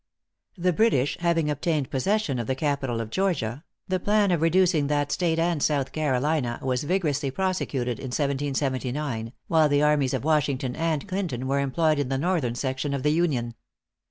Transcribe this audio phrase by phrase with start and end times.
[0.57, 5.11] The British having obtained possession of the capital of Georgia, the plan of reducing that
[5.11, 11.07] State and South Carolina was vigorously prosecuted in 1779, while the armies of Washington and
[11.07, 13.53] Clinton were employed in the northern section of the Union.